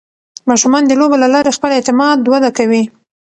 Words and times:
ماشومان 0.49 0.83
د 0.85 0.91
لوبو 0.99 1.15
له 1.23 1.27
لارې 1.33 1.55
خپل 1.57 1.71
اعتماد 1.77 2.19
وده 2.31 2.49
کوي. 2.57 2.83